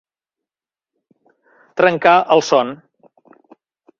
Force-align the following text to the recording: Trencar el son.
Trencar 1.81 2.15
el 2.37 2.43
son. 2.49 2.75